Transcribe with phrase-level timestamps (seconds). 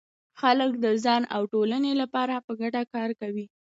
[0.39, 3.45] خلک د ځان او ټولنې لپاره په ګډه کار کوي.